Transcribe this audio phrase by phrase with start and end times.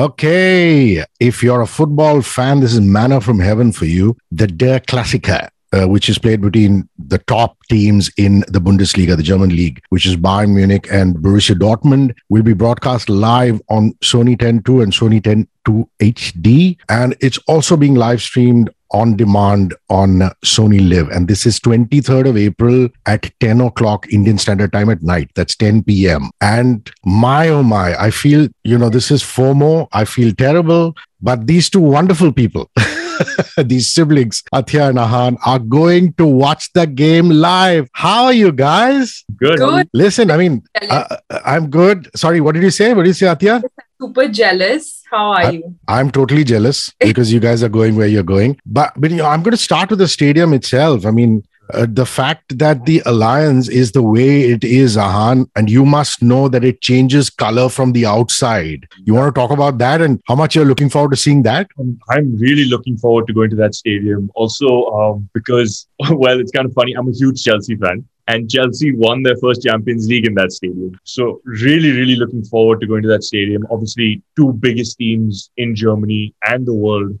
[0.00, 4.16] Okay, if you're a football fan, this is manna from heaven for you.
[4.32, 5.50] The Der Klassiker.
[5.72, 10.04] Uh, which is played between the top teams in the Bundesliga, the German league, which
[10.04, 14.92] is Bayern Munich and Borussia Dortmund, will be broadcast live on Sony 10 2 and
[14.92, 16.76] Sony 10 2 HD.
[16.88, 21.08] And it's also being live streamed on demand on Sony Live.
[21.08, 25.30] And this is 23rd of April at 10 o'clock Indian Standard Time at night.
[25.34, 26.30] That's 10 p.m.
[26.40, 29.88] And my, oh my, I feel, you know, this is FOMO.
[29.92, 30.96] I feel terrible.
[31.20, 32.70] But these two wonderful people.
[33.58, 37.88] these siblings, Athiya and Ahan, are going to watch the game live.
[37.92, 39.24] How are you guys?
[39.36, 39.58] Good.
[39.58, 39.88] Good.
[39.92, 42.10] Listen, I mean, uh, I'm good.
[42.16, 42.94] Sorry, what did you say?
[42.94, 43.62] What did you say, Athiya?
[44.00, 45.02] Super jealous.
[45.10, 45.76] How are you?
[45.86, 48.58] I'm totally jealous because you guys are going where you're going.
[48.64, 51.04] But, but you know, I'm going to start with the stadium itself.
[51.04, 55.70] I mean, uh, the fact that the Allianz is the way it is, Ahan, and
[55.70, 58.88] you must know that it changes color from the outside.
[59.04, 61.68] You want to talk about that and how much you're looking forward to seeing that?
[61.78, 64.30] Um, I'm really looking forward to going to that stadium.
[64.34, 66.94] Also, um, because, well, it's kind of funny.
[66.94, 68.06] I'm a huge Chelsea fan.
[68.28, 70.92] And Chelsea won their first Champions League in that stadium.
[71.02, 73.66] So, really, really looking forward to going to that stadium.
[73.70, 77.18] Obviously, two biggest teams in Germany and the world.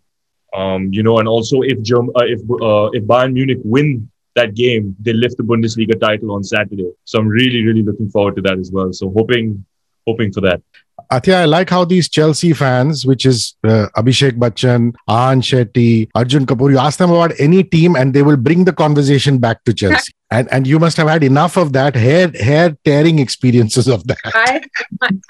[0.54, 4.10] Um, you know, and also if Germ- uh, if uh, if Bayern Munich win
[4.40, 6.90] that game, they lift the Bundesliga title on Saturday.
[7.04, 8.92] So I'm really, really looking forward to that as well.
[8.92, 9.64] So hoping,
[10.06, 10.62] hoping for that.
[11.10, 16.46] Athiya, I like how these Chelsea fans, which is uh, Abhishek Bachchan, Ahan Shetty, Arjun
[16.46, 19.74] Kapoor, you ask them about any team and they will bring the conversation back to
[19.74, 20.12] Chelsea.
[20.30, 24.18] and and you must have had enough of that hair hair tearing experiences of that.
[24.24, 24.60] I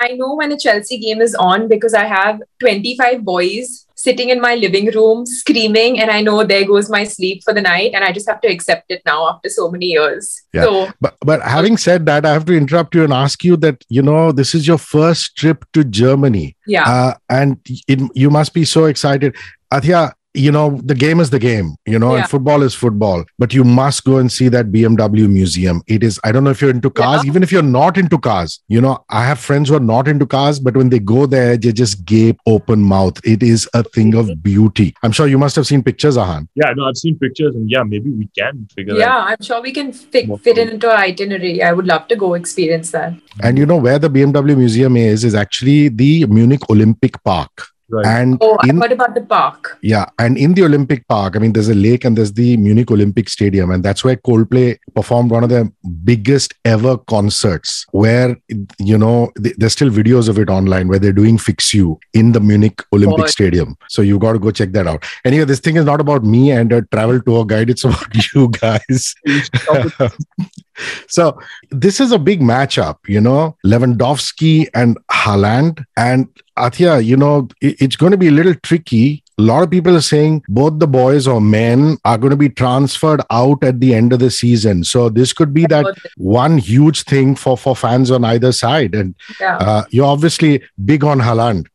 [0.00, 4.40] I know when a Chelsea game is on because I have 25 boys sitting in
[4.40, 8.04] my living room screaming and i know there goes my sleep for the night and
[8.04, 10.42] i just have to accept it now after so many years.
[10.52, 10.64] Yeah.
[10.64, 13.84] so but but having said that i have to interrupt you and ask you that
[13.88, 16.56] you know this is your first trip to germany.
[16.66, 16.88] Yeah.
[16.88, 19.36] Uh, and it, you must be so excited.
[19.72, 22.20] Athiya, you know the game is the game you know Yeah.
[22.20, 25.82] and football is football but you must go and see that bmw museum.
[25.88, 28.60] It is i don't know if you're into cars even if you're not into cars
[28.68, 31.56] you know i have friends who are not into cars but when they go there
[31.56, 33.18] they just gape open mouth.
[33.24, 34.94] It is a thing of beauty.
[35.02, 36.48] I'm sure you must have seen pictures ahan.
[36.54, 39.60] Yeah, no, I've seen pictures and yeah, maybe we can figure that yeah i'm sure
[39.60, 41.62] we can fit, fit it into our itinerary.
[41.62, 43.14] I would love to go experience that.
[43.42, 48.06] And you know where the bmw museum is is actually the munich olympic park Right.
[48.06, 51.38] and oh i in heard about the park Yeah, and in the Olympic Park, I
[51.38, 55.30] mean, there's a lake and there's the Munich Olympic Stadium, and that's where Coldplay performed
[55.30, 55.70] one of their
[56.04, 57.86] biggest ever concerts.
[57.92, 58.36] Where
[58.78, 62.32] you know th- there's still videos of it online where they're doing "Fix You" in
[62.32, 63.30] the Munich Olympic God.
[63.30, 63.76] Stadium.
[63.88, 65.04] So you got to go check that out.
[65.24, 68.48] Anyway, this thing is not about me and a travel tour guide; it's about you
[68.60, 69.14] guys.
[71.08, 71.38] so
[71.70, 75.84] this is a big matchup, you know, Lewandowski and Haaland.
[75.96, 76.28] And
[76.66, 79.22] Athiya, you know, it- it's going to be a little tricky.
[79.38, 82.48] A lot of people are saying both the boys or men are going to be
[82.50, 84.84] transferred out at the end of the season.
[84.84, 88.94] So this could be that one huge thing for for fans on either side.
[88.94, 90.52] And yeah uh, you're obviously
[90.92, 91.66] big on Haaland.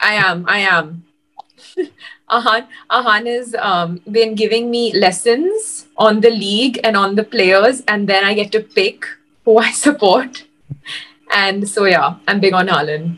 [0.00, 0.44] I am.
[0.46, 1.04] I am.
[2.36, 7.82] Ahan, Ahan has um, been giving me lessons on the league and on the players,
[7.86, 9.04] and then I get to pick
[9.44, 10.44] who I support.
[11.34, 13.16] And so, yeah, I'm big on Haaland.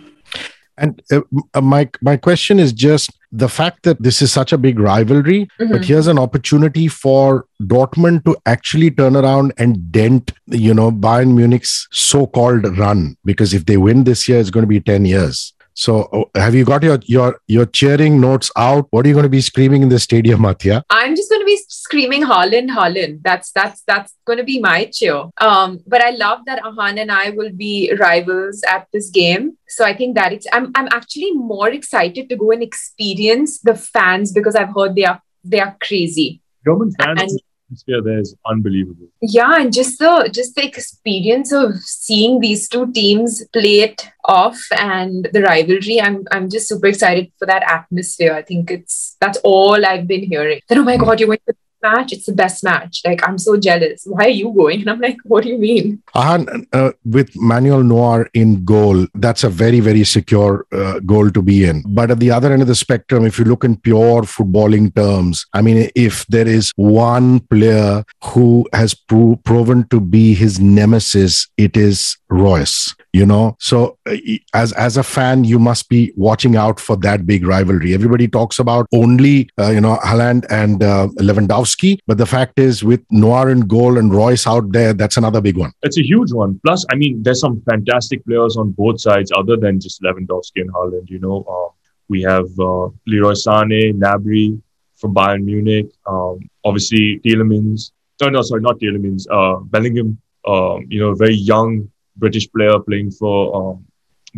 [0.78, 4.78] And uh, my my question is just the fact that this is such a big
[4.78, 5.84] rivalry, but Mhm.
[5.84, 11.88] here's an opportunity for Dortmund to actually turn around and dent, you know, Bayern Munich's
[11.92, 13.16] so-called run.
[13.25, 15.53] Because if they win this year, it's going to be ten years.
[15.78, 18.87] So, oh, have you got your your your cheering notes out?
[18.91, 20.82] What are you going to be screaming in the stadium, Athiya?
[20.88, 23.20] I'm just going to be screaming Haaland, Haaland.
[23.22, 25.25] That's that's that's going to be my cheer.
[25.38, 29.59] Um, but I love that Ahan and I will be rivals at this game.
[29.69, 33.75] So I think that it's I'm I'm actually more excited to go and experience the
[33.75, 36.41] fans because I've heard they are they are crazy.
[36.65, 39.06] German fans And- atmosphere there is unbelievable.
[39.21, 44.60] yeah and just the just the experience of seeing these two teams play it off
[44.78, 49.39] and the rivalry i'm i'm just super excited for that atmosphere i think it's that's
[49.45, 52.64] all i've been hearing then oh my god you're going to match it's the best
[52.64, 55.58] match like i'm so jealous why are you going and i'm like what do you
[55.58, 61.30] mean Ahan, uh, with Manuel Neuer in goal, that's a very, very secure uh, goal
[61.30, 61.82] to be in.
[61.86, 65.44] But at the other end of the spectrum, if you look in pure footballing terms,
[65.52, 71.48] I mean, if there is one player who has pro- proven to be his nemesis,
[71.56, 72.94] it is Reus.
[73.12, 74.16] You know, so uh,
[74.52, 77.94] as as a fan, you must be watching out for that big rivalry.
[77.94, 81.66] Everybody talks about only uh, you know Haaland and uh, Lewandowski,
[82.07, 85.57] but the fact is, with Neuer and goal and Reus out there, that's another big
[85.57, 85.72] one.
[85.83, 86.60] It's a huge one.
[86.65, 90.72] Plus, I mean, there's some fantastic players on both sides other than just Lewandowski and
[90.72, 91.09] Haaland.
[91.09, 91.72] You know, uh,
[92.09, 94.60] We have uh, Leroy Sané, Gnabry
[94.95, 95.89] from Bayern Munich.
[96.07, 97.92] Um, obviously, Tielemans.
[98.22, 99.27] Oh, no, sorry, not Tielemans.
[99.30, 100.19] Uh, Bellingham.
[100.47, 103.84] Um, you know, a very young British player playing for um,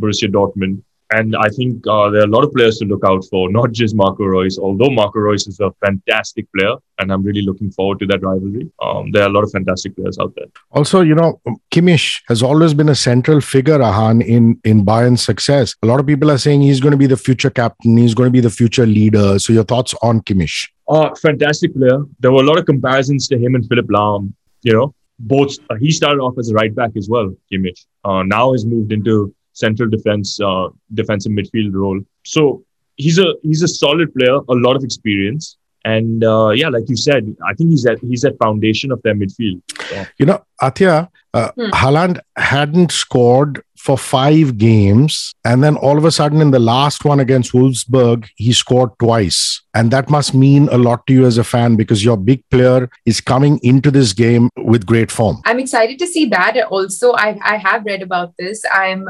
[0.00, 0.82] Borussia Dortmund.
[1.10, 3.72] And I think uh, there are a lot of players to look out for, not
[3.72, 6.74] just Marco Reus, although Marco Reus is a fantastic player.
[6.98, 8.70] And I'm really looking forward to that rivalry.
[8.82, 10.46] Um, there are a lot of fantastic players out there.
[10.72, 11.40] Also, you know,
[11.70, 15.74] Kimmich has always been a central figure, Ahan, in, in Bayern's success.
[15.82, 18.26] A lot of people are saying he's going to be the future captain, he's going
[18.26, 19.38] to be the future leader.
[19.38, 20.68] So, your thoughts on Kimmich?
[20.88, 22.04] Uh, fantastic player.
[22.20, 24.32] There were a lot of comparisons to him and Philipp Lahm.
[24.62, 27.86] You know, both, uh, he started off as a right back as well, Kimmich.
[28.04, 32.00] Uh, now has moved into central defense, uh, defensive midfield role.
[32.24, 32.64] So
[32.96, 36.96] he's a he's a solid player, a lot of experience, and uh, yeah, like you
[36.96, 39.62] said, I think he's at he's at foundation of their midfield.
[39.88, 40.04] So.
[40.18, 41.70] You know, Athiya, uh, hmm.
[41.70, 45.34] Haaland hadn't scored for five games.
[45.44, 49.62] And then all of a sudden, in the last one against Wolfsburg, he scored twice.
[49.72, 52.90] And that must mean a lot to you as a fan because your big player
[53.06, 55.40] is coming into this game with great form.
[55.44, 56.56] I'm excited to see that.
[56.70, 58.62] Also, I, I have read about this.
[58.72, 59.06] I'm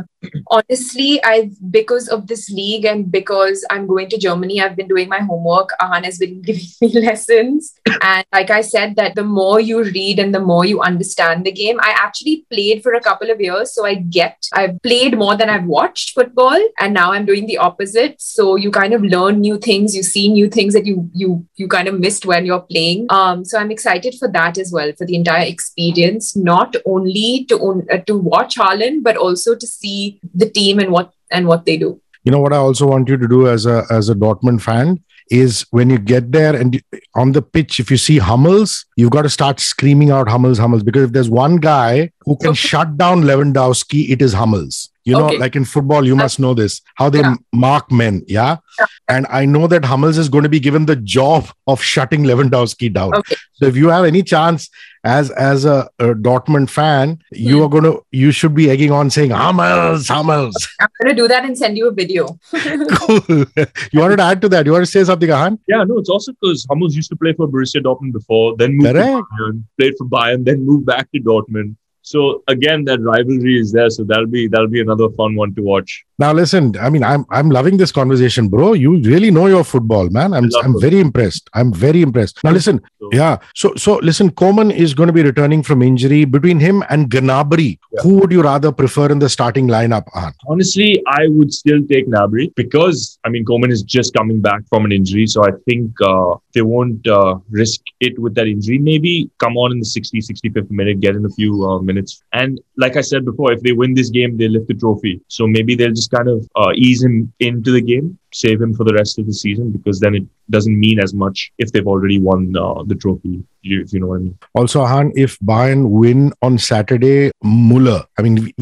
[0.50, 5.08] honestly, I because of this league and because I'm going to Germany, I've been doing
[5.08, 5.70] my homework.
[5.80, 7.74] Ahan has been giving me lessons.
[8.02, 11.52] And like I said, that the more you read and the more you understand the
[11.52, 13.74] game, I actually played for a couple of years.
[13.74, 16.58] So I get, I've played more than I've watched football.
[16.80, 18.20] And now I'm doing the opposite.
[18.20, 21.68] So you kind of learn new things, you see new things that you you you
[21.68, 23.06] kind of missed when you're playing.
[23.10, 27.84] Um, so I'm excited for that as well, for the entire experience, not only to
[27.92, 31.76] uh, to watch Haaland, but also to see the team and what and what they
[31.76, 32.00] do.
[32.24, 34.98] You know what I also want you to do as a as a Dortmund fan
[35.30, 36.82] is when you get there and
[37.14, 40.82] on the pitch, if you see Hummels, you've got to start screaming out Hummels, Hummels.
[40.82, 44.90] Because if there's one guy who can shut down Lewandowski, it is Hummels.
[45.08, 45.38] You know, okay.
[45.38, 47.34] like in football, you must know this how they yeah.
[47.52, 48.24] mark men.
[48.26, 48.58] Yeah?
[48.78, 48.86] yeah?
[49.08, 52.92] And I know that Hummels is going to be given the job of shutting Lewandowski
[52.92, 53.14] down.
[53.14, 53.36] Okay.
[53.54, 54.68] So if you have any chance
[55.04, 57.22] as as a, a Dortmund fan, mm.
[57.32, 57.62] you hmm.
[57.62, 60.68] are going to you should be egging on saying Hummels, Hummels.
[60.78, 62.38] I'm going to do that and send you a video.
[62.52, 63.20] cool.
[63.92, 64.66] you wanted to add to that?
[64.66, 65.58] You want to say something, Ahan?
[65.66, 68.92] Yeah, no, it's also because Hummels used to play for Borussia Dortmund before, then moved
[68.92, 69.16] Correct.
[69.16, 71.76] to Bayern, played for Bayern, then moved back to Dortmund.
[72.08, 73.90] So again, that rivalry is there.
[73.90, 76.04] So that'll be that'll be another fun one to watch.
[76.18, 78.72] Now listen, I mean, I'm I'm loving this conversation, bro.
[78.72, 80.32] You really know your football, man.
[80.32, 80.80] I'm I'm it.
[80.80, 81.50] very impressed.
[81.54, 82.42] I'm very impressed.
[82.42, 83.36] Now listen, so, yeah.
[83.54, 86.24] So so listen, Coman is going to be returning from injury.
[86.24, 88.00] Between him and Gnabry, yeah.
[88.02, 90.08] who would you rather prefer in the starting lineup?
[90.14, 90.32] Ahan?
[90.48, 94.86] Honestly, I would still take Gnabry because I mean Coman is just coming back from
[94.86, 98.78] an injury, so I think uh, they won't uh, risk it with that injury.
[98.78, 101.97] Maybe come on in the 60, 65th minute, get in a few uh, minutes,
[102.32, 105.20] and like I said before, if they win this game, they lift the trophy.
[105.28, 108.84] So maybe they'll just kind of uh, ease him into the game, save him for
[108.84, 112.18] the rest of the season because then it doesn't mean as much if they've already
[112.20, 114.38] won uh, the trophy, if you know what I mean.
[114.54, 118.52] Also, Han, if Bayern win on Saturday, Muller, I mean,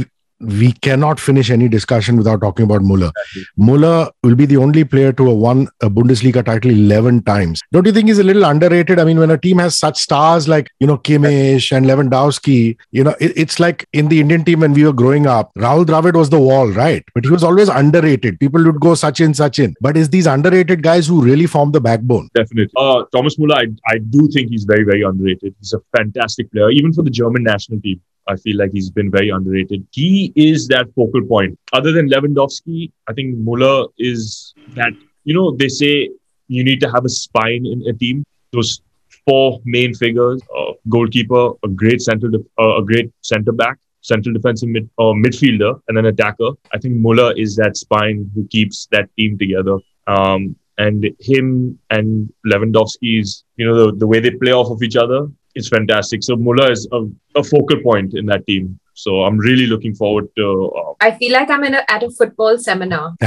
[0.40, 3.10] we cannot finish any discussion without talking about Muller.
[3.56, 7.62] Muller will be the only player to have won a Bundesliga title 11 times.
[7.72, 8.98] Don't you think he's a little underrated?
[8.98, 13.04] I mean, when a team has such stars like, you know, Kimmich and Lewandowski, you
[13.04, 16.14] know, it, it's like in the Indian team when we were growing up, Rahul Dravid
[16.14, 17.04] was the wall, right?
[17.14, 18.38] But he was always underrated.
[18.38, 19.74] People would go Sachin, Sachin.
[19.80, 22.28] But it's these underrated guys who really form the backbone.
[22.34, 22.72] Definitely.
[22.76, 25.54] Uh, Thomas Muller, I, I do think he's very, very underrated.
[25.60, 28.00] He's a fantastic player, even for the German national team.
[28.28, 29.86] I feel like he's been very underrated.
[29.92, 31.58] He is that focal point.
[31.72, 34.92] Other than Lewandowski, I think Muller is that,
[35.24, 36.10] you know, they say
[36.48, 38.24] you need to have a spine in a team.
[38.52, 38.80] Those
[39.26, 44.68] four main figures, a goalkeeper, a great center, uh, a great center back, central defensive
[44.68, 46.50] mid, uh, midfielder, and an attacker.
[46.72, 49.78] I think Muller is that spine who keeps that team together.
[50.06, 54.96] Um, and him and Lewandowski's, you know, the, the way they play off of each
[54.96, 56.22] other, is fantastic.
[56.22, 58.78] So Muller is a, a, focal point in that team.
[58.94, 60.72] So I'm really looking forward to.
[60.76, 63.14] Uh, I feel like I'm in a, at a football seminar.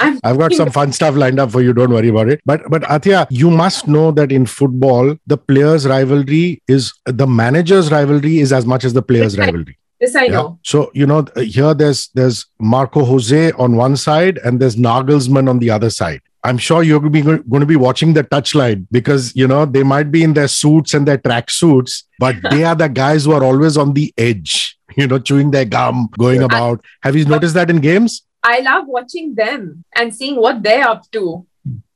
[0.00, 1.72] I've got some fun stuff lined up for you.
[1.72, 2.40] Don't worry about it.
[2.44, 7.90] But but Athiya, you must know that in football, the players' rivalry is the managers'
[7.90, 9.78] rivalry is as much as the players' rivalry.
[10.00, 10.32] This I yeah.
[10.32, 10.58] know.
[10.62, 15.58] So you know here there's there's Marco Rose on one side and there's Nagelsmann on
[15.58, 16.20] the other side.
[16.46, 19.66] I'm sure you're going to, be, going to be watching the touchline because you know
[19.66, 23.24] they might be in their suits and their track suits, but they are the guys
[23.24, 26.84] who are always on the edge, you know, chewing their gum, going about.
[27.02, 28.22] Have you noticed that in games?
[28.44, 31.44] I love watching them and seeing what they're up to.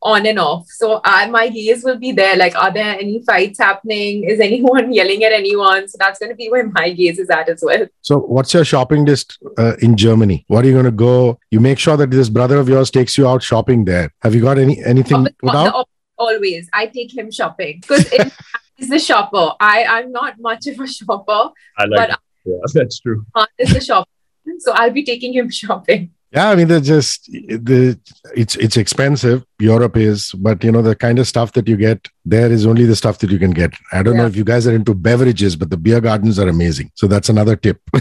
[0.03, 0.67] On and off.
[0.69, 2.37] So I, my gaze will be there.
[2.37, 4.25] Like, are there any fights happening?
[4.25, 5.89] Is anyone yelling at anyone?
[5.89, 7.87] So that's going to be where my gaze is at as well.
[8.03, 10.45] So, what's your shopping list uh, in Germany?
[10.49, 11.39] What are you going to go?
[11.51, 14.13] You make sure that this brother of yours takes you out shopping there.
[14.23, 15.75] Have you got any anything without?
[15.75, 15.89] out?
[16.19, 18.09] Always, I take him shopping because
[18.77, 19.53] he's the shopper.
[19.59, 21.51] I I'm not much of a shopper.
[21.79, 22.11] I like.
[22.11, 23.25] But yeah, that's true.
[23.59, 24.11] Is the shopper,
[24.59, 26.11] so I'll be taking him shopping.
[26.33, 27.99] Yeah, I mean, they're just the
[28.37, 29.45] it's it's expensive.
[29.59, 32.85] Europe is, but you know the kind of stuff that you get there is only
[32.85, 33.73] the stuff that you can get.
[33.93, 34.23] I don't yeah.
[34.23, 36.93] know if you guys are into beverages, but the beer gardens are amazing.
[36.95, 37.81] So that's another tip.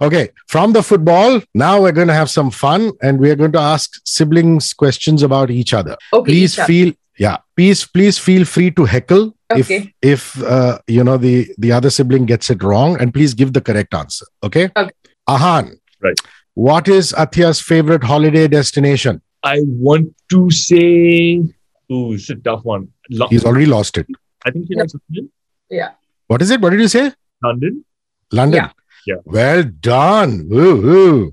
[0.00, 3.52] okay, from the football, now we're going to have some fun, and we are going
[3.52, 5.94] to ask siblings questions about each other.
[6.14, 9.92] Okay, please feel yeah, please please feel free to heckle okay.
[10.00, 13.52] if if uh, you know the the other sibling gets it wrong, and please give
[13.52, 14.24] the correct answer.
[14.42, 14.70] Okay.
[14.74, 14.90] Okay.
[15.28, 16.18] Ahan, Right.
[16.54, 19.22] What is Athiya's favorite holiday destination?
[19.42, 21.42] I want to say,
[21.90, 22.88] oh, it's a tough one.
[23.10, 24.06] Lo- He's already lost it.
[24.44, 25.30] I think he likes London.
[25.70, 25.90] Yeah.
[26.26, 26.60] What is it?
[26.60, 27.12] What did you say?
[27.42, 27.84] London.
[28.32, 28.64] London.
[28.64, 28.70] Yeah.
[29.06, 29.20] yeah.
[29.24, 30.48] Well done.
[30.48, 31.32] Woo-hoo.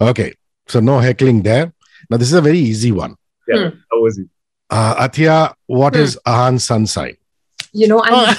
[0.00, 0.34] Okay.
[0.68, 1.72] So no heckling there.
[2.08, 3.16] Now this is a very easy one.
[3.48, 3.70] Yeah.
[3.70, 3.78] Hmm.
[3.90, 4.28] How was it?
[4.70, 6.02] Uh, Athiya, what hmm.
[6.02, 7.16] is Ahan's sun sign?
[7.72, 8.36] You know, I'm.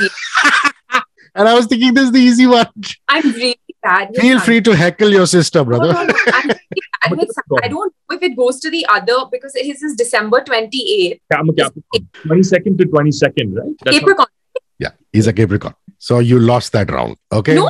[1.36, 2.68] and I was thinking this is the easy one.
[3.08, 4.16] I'm really bad.
[4.16, 5.94] Feel free to heckle your sister, brother.
[5.94, 6.14] No, no,
[6.46, 6.54] no.
[7.04, 11.20] I don't know if it goes to the other because his is December 28th.
[11.34, 12.10] I'm a Capricorn.
[12.26, 13.76] 22nd to 22nd, right?
[13.84, 14.28] That's Capricorn.
[14.28, 14.62] How...
[14.80, 15.74] Yeah, he's a Capricorn.
[15.98, 17.18] So you lost that round.
[17.32, 17.56] Okay.
[17.56, 17.70] No,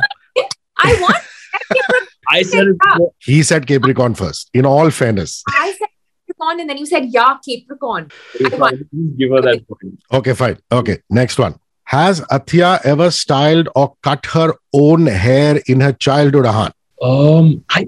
[0.78, 1.14] I won.
[2.28, 2.76] I said it.
[3.18, 5.42] He said Capricorn first, in all fairness.
[5.48, 5.88] I said
[6.26, 8.10] Capricorn and then you said, yeah, Capricorn.
[8.38, 10.02] Give her that point.
[10.12, 10.58] Okay, fine.
[10.70, 11.58] Okay, next one.
[11.92, 16.72] Has Athiya ever styled or cut her own hair in her childhood, Ahan?
[17.02, 17.86] Um, I,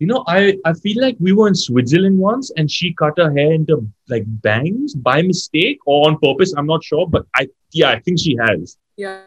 [0.00, 3.32] you know, I, I feel like we were in Switzerland once and she cut her
[3.32, 6.52] hair into like bangs by mistake or on purpose.
[6.56, 8.76] I'm not sure, but I, yeah, I think she has.
[8.96, 9.22] Yeah,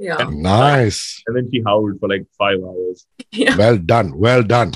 [0.00, 0.16] yeah.
[0.18, 1.22] And, nice.
[1.28, 3.06] And then she howled for like five hours.
[3.30, 3.56] Yeah.
[3.56, 4.18] Well done.
[4.18, 4.72] Well done.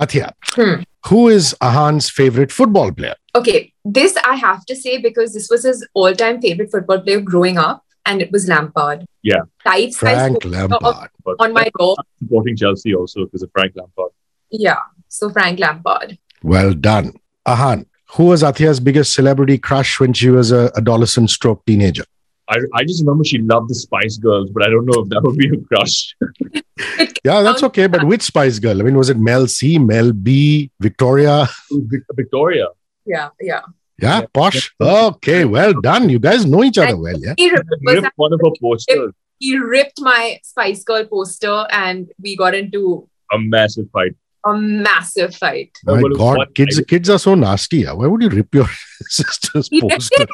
[0.00, 0.82] Athiya, hmm.
[1.08, 3.16] who is Ahan's favorite football player?
[3.34, 7.20] Okay, this I have to say because this was his all time favorite football player
[7.20, 9.06] growing up and it was Lampard.
[9.22, 9.42] Yeah.
[9.64, 11.10] Life Frank Lampard.
[11.38, 11.94] On my door.
[12.18, 14.12] Supporting Chelsea also because of Frank Lampard.
[14.50, 14.80] Yeah.
[15.08, 16.18] So Frank Lampard.
[16.42, 17.12] Well done.
[17.46, 22.04] Ahan, who was Athiya's biggest celebrity crush when she was a adolescent stroke teenager?
[22.48, 25.22] I, I just remember she loved the Spice Girls, but I don't know if that
[25.22, 26.16] would be a crush.
[27.22, 27.88] yeah, that's okay.
[27.88, 28.80] But which Spice Girl?
[28.80, 31.46] I mean, was it Mel C, Mel B, Victoria?
[32.14, 32.68] Victoria.
[33.04, 33.60] Yeah, yeah.
[34.00, 34.72] Yeah, posh.
[34.80, 36.08] Okay, well done.
[36.08, 37.34] You guys know each other well, yeah.
[37.36, 39.12] He ripped one of her posters.
[39.40, 44.14] He ripped my Spice Girl poster, and we got into a massive fight.
[44.44, 45.76] A massive fight.
[45.84, 47.84] My God, kids, kids are so nasty.
[47.84, 48.68] Why would you rip your
[49.02, 50.26] sister's poster?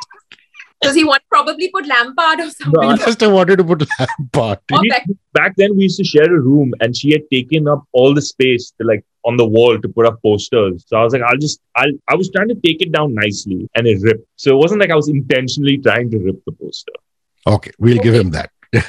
[0.81, 2.73] Because he want probably put Lampard or something.
[2.81, 4.59] No, he must have wanted to put Lampard.
[4.83, 4.93] He,
[5.33, 8.21] back then, we used to share a room, and she had taken up all the
[8.23, 10.85] space to like on the wall to put up posters.
[10.87, 13.69] So I was like, I'll just, I'll, I was trying to take it down nicely,
[13.75, 14.27] and it ripped.
[14.37, 16.93] So it wasn't like I was intentionally trying to rip the poster.
[17.47, 18.03] Okay, we'll okay.
[18.03, 18.51] give him that.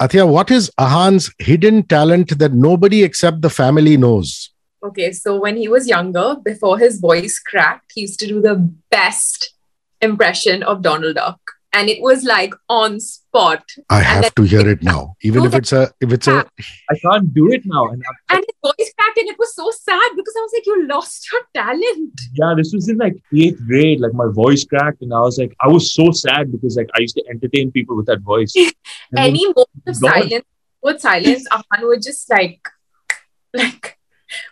[0.00, 4.50] Athiya, what is Ahan's hidden talent that nobody except the family knows?
[4.82, 8.56] Okay, so when he was younger, before his voice cracked, he used to do the
[8.90, 9.54] best
[10.00, 11.40] impression of Donald Duck.
[11.72, 13.62] And it was like on spot.
[13.90, 16.46] I have to hear it now, even if it's a if it's a.
[16.90, 20.10] I can't do it now, and, and his voice cracked, and it was so sad
[20.16, 24.00] because I was like, "You lost your talent." Yeah, this was in like eighth grade.
[24.00, 27.00] Like my voice cracked, and I was like, I was so sad because like I
[27.00, 28.54] used to entertain people with that voice.
[29.16, 30.44] Any moment of silence,
[30.82, 32.66] with silence, Ahan would just like,
[33.54, 33.98] like,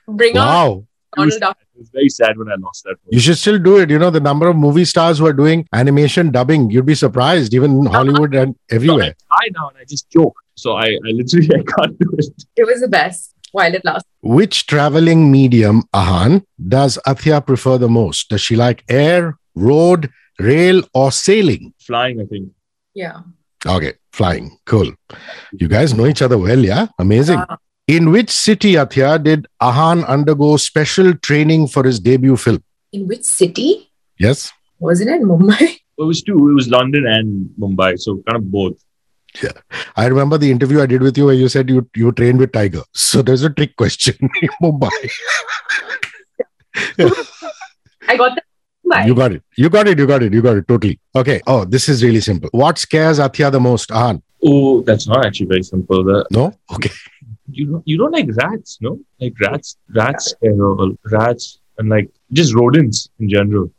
[0.06, 0.66] bring wow.
[0.66, 2.96] out Donald Duck it was very sad when I lost that.
[3.10, 3.90] You should still do it.
[3.90, 7.52] You know, the number of movie stars who are doing animation dubbing, you'd be surprised,
[7.52, 9.14] even in Hollywood and everywhere.
[9.30, 10.36] No, I, I now and I just joke.
[10.54, 12.26] So I, I literally I can't do it.
[12.56, 14.08] It was the best while it lasted.
[14.22, 18.30] Which traveling medium, Ahan, does Athiya prefer the most?
[18.30, 21.74] Does she like air, road, rail, or sailing?
[21.78, 22.50] Flying, I think.
[22.94, 23.20] Yeah.
[23.66, 24.56] Okay, flying.
[24.64, 24.92] Cool.
[25.52, 26.86] You guys know each other well, yeah?
[26.98, 27.42] Amazing.
[27.88, 32.62] In which city, Athiya, did Ahan undergo special training for his debut film?
[32.92, 33.92] In which city?
[34.18, 34.52] Yes.
[34.80, 35.78] Wasn't it Mumbai?
[35.98, 36.50] It was two.
[36.50, 37.98] It was London and Mumbai.
[37.98, 38.74] So kind of both.
[39.42, 39.52] Yeah.
[39.96, 42.52] I remember the interview I did with you where you said you you trained with
[42.52, 42.82] Tiger.
[42.92, 44.90] So there's a trick question in Mumbai.
[48.08, 48.36] I got
[48.84, 49.06] that.
[49.06, 49.42] You got it.
[49.56, 49.98] You got it.
[49.98, 50.32] You got it.
[50.32, 50.66] You got it.
[50.66, 50.98] Totally.
[51.14, 51.40] Okay.
[51.46, 52.50] Oh, this is really simple.
[52.52, 54.22] What scares Athiya the most, Ahan?
[54.44, 56.04] Oh, that's not actually very simple.
[56.04, 56.52] The, no?
[56.74, 56.90] Okay
[57.50, 58.98] you don't you don't like rats, no?
[59.20, 63.70] Like rats, rats, uh, rats, and like just rodents in general.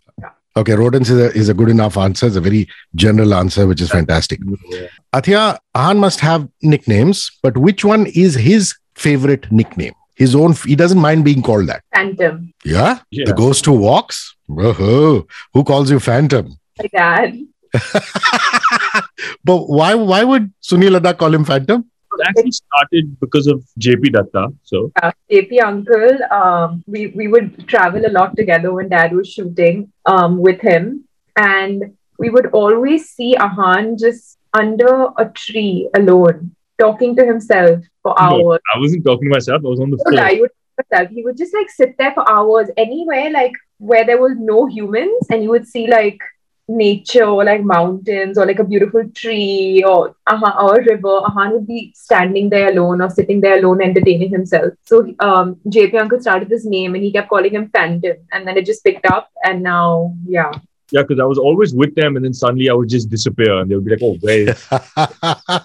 [0.56, 2.26] Okay, rodents is a, is a good enough answer.
[2.26, 4.40] It's a very general answer, which is fantastic.
[4.72, 4.88] Yeah.
[5.14, 9.94] Athiya, Ahan must have nicknames, but which one is his favorite nickname?
[10.16, 11.84] His own, he doesn't mind being called that.
[11.94, 12.52] Phantom.
[12.66, 13.02] Yeah?
[13.12, 13.26] Yeah.
[13.26, 14.36] The ghost who walks?
[14.48, 16.58] Whoa, who calls you Phantom?
[16.80, 17.40] My dad.
[19.44, 21.86] but why why would Sunil Ladda call him Phantom?
[22.20, 24.56] It actually started because of JP Dutta.
[24.64, 29.28] So Uh, JP uncle, um, we, we would travel a lot together when dad was
[29.28, 31.06] shooting um, with him.
[31.36, 38.16] And we would always see Ahan just under a tree alone, talking to himself for
[38.20, 38.26] No.
[38.26, 38.60] hours.
[38.74, 39.62] I wasn't talking to myself.
[39.64, 39.98] I was on the
[40.42, 41.10] would himself.
[41.10, 45.28] He would just like sit there for hours anywhere like where there was no humans
[45.30, 46.20] and you would see like
[46.68, 51.20] nature or like mountains or like a beautiful tree or uh or a river.
[51.30, 54.74] Ahan would be standing there alone or sitting there alone entertaining himself.
[54.84, 58.58] So um JP uncle started this name and he kept calling him Phantom and then
[58.58, 60.52] it just picked up and now yeah.
[60.90, 63.70] Yeah, because I was always with them, and then suddenly I would just disappear, and
[63.70, 64.68] they would be like, "Oh, where?" is-"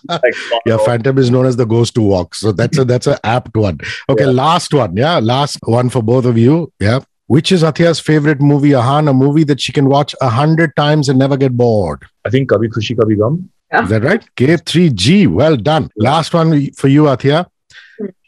[0.08, 0.34] Like,
[0.66, 2.40] yeah, Phantom is known as the ghost who walks.
[2.40, 3.78] So that's a that's a apt one.
[4.08, 4.30] Okay, Yeah.
[4.30, 4.96] last one.
[4.96, 6.72] Yeah, last one for both of you.
[6.80, 7.00] Yeah.
[7.32, 9.08] Which is Athiya's favorite movie, Ahan?
[9.08, 12.02] A movie that she can watch a hundred times and never get bored.
[12.26, 13.50] I think Kabhi Khushi Kabhie Gham.
[13.82, 14.22] Is that right?
[14.36, 15.28] K3G.
[15.28, 15.88] Well done.
[15.96, 17.46] Last one for you, Athiya.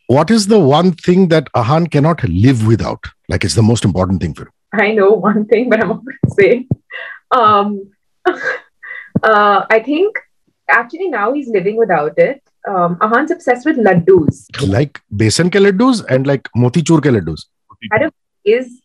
[0.06, 3.04] What is the one thing that Ahan cannot live without?
[3.28, 4.52] Like it's the most important thing for him.
[4.72, 6.66] I know one thing, but I'm not going to say.
[7.30, 7.92] Um,
[8.26, 10.16] uh, I think
[10.70, 12.42] actually now he's living without it.
[12.66, 14.46] Um, Ahan's obsessed with laddus.
[14.66, 17.44] Like besan ke laddus and like motichur ke laddus.
[18.46, 18.80] Is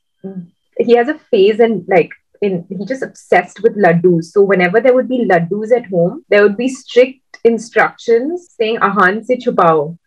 [0.78, 2.12] he has a phase and like
[2.42, 4.26] in he just obsessed with laddus.
[4.26, 9.24] So whenever there would be laddus at home, there would be strict instructions saying Ahan
[9.24, 9.98] se chupao.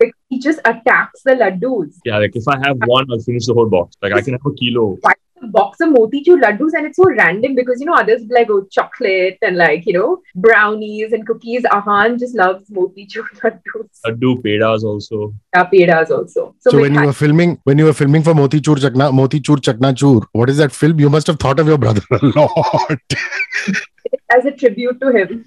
[0.00, 1.98] Like, he just attacks the laddus.
[2.04, 3.96] Yeah, like if I have one, I'll finish the whole box.
[4.02, 4.98] Like I can have a kilo.
[5.04, 5.14] a
[5.48, 8.66] box of motichur laddus and it's so random because you know others be like oh
[8.70, 14.36] chocolate and like you know brownies and cookies ahan just loves motichur laddus I do
[14.36, 15.34] pedas also.
[15.54, 18.76] yeah, pedas also So, we when you were filming, when you were filming for Motichur
[18.76, 20.98] Chakna, Motichur Chakna Chur, what is that film?
[21.00, 23.00] You must have thought of your brother a lot.
[24.36, 25.44] as a tribute to him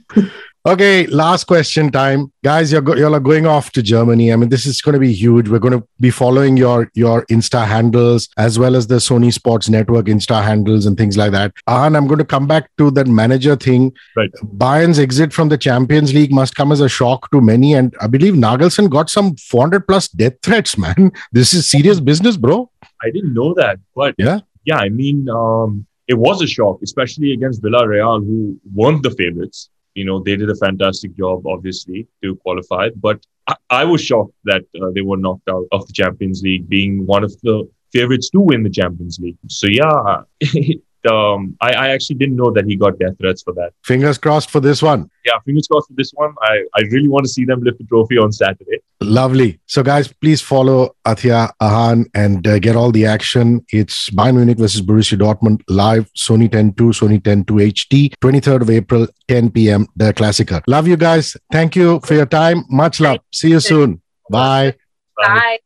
[0.67, 2.71] Okay, last question time, guys.
[2.71, 4.33] You're go- you're going off to Germany.
[4.33, 5.47] I mean, this is going to be huge.
[5.47, 9.69] We're going to be following your your Insta handles as well as the Sony Sports
[9.69, 11.53] Network Insta handles and things like that.
[11.67, 13.93] And I'm going to come back to that manager thing.
[14.17, 14.31] Right.
[14.57, 18.07] Bayern's exit from the Champions League must come as a shock to many, and I
[18.07, 20.75] believe Nagelsmann got some 400 plus death threats.
[20.85, 22.71] Man, this is serious business, bro.
[23.03, 24.39] I didn't know that, but Yeah.
[24.65, 24.77] yeah.
[24.77, 29.69] I mean, um, it was a shock, especially against Villarreal, who weren't the favorites.
[29.95, 32.89] You know, they did a fantastic job, obviously, to qualify.
[32.95, 36.69] But I, I was shocked that uh, they were knocked out of the Champions League,
[36.69, 39.37] being one of the favorites to win the Champions League.
[39.47, 40.21] So yeah,
[41.05, 43.71] um, I, I actually didn't know that he got death threats for that.
[43.83, 45.09] Fingers crossed for this one.
[45.25, 46.33] Yeah, fingers crossed for this one.
[46.41, 48.79] I, I really want to see them lift the trophy on Saturday.
[49.01, 49.59] Lovely.
[49.65, 53.65] So, guys, please follow Athiya Ahan and uh, get all the action.
[53.69, 58.61] It's Bayern Munich versus Borussia Dortmund live, Sony 10 2, Sony 10 2 HD, 23rd
[58.61, 59.87] of April, 10 p.m.
[59.95, 60.61] The Klassiker.
[60.67, 61.35] Love you guys.
[61.51, 62.63] Thank you for your time.
[62.69, 63.19] Much love.
[63.33, 64.01] See you soon.
[64.29, 64.75] Bye.
[65.17, 65.27] Bye.
[65.27, 65.57] bye